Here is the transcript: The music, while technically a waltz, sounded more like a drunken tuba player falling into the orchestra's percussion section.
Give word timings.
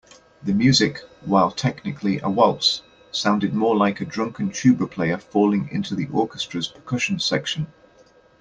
The 0.41 0.51
music, 0.53 1.01
while 1.25 1.51
technically 1.51 2.19
a 2.21 2.27
waltz, 2.27 2.81
sounded 3.11 3.53
more 3.53 3.77
like 3.77 4.01
a 4.01 4.05
drunken 4.05 4.49
tuba 4.49 4.87
player 4.87 5.19
falling 5.19 5.69
into 5.71 5.93
the 5.93 6.07
orchestra's 6.11 6.67
percussion 6.67 7.19
section. 7.19 7.67